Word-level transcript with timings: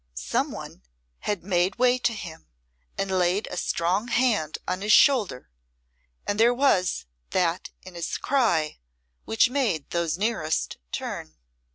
Someone 0.15 0.81
had 1.19 1.43
made 1.43 1.75
way 1.75 1.99
to 1.99 2.13
him 2.15 2.47
and 2.97 3.11
laid 3.11 3.47
a 3.51 3.55
strong 3.55 4.07
hand 4.07 4.57
on 4.67 4.81
his 4.81 4.91
shoulder, 4.91 5.51
and 6.25 6.39
there 6.39 6.55
was 6.55 7.05
that 7.29 7.69
in 7.83 7.93
his 7.93 8.17
cry 8.17 8.79
which 9.25 9.51
made 9.51 9.87
those 9.91 10.17
nearest 10.17 10.77
turn. 10.91 11.37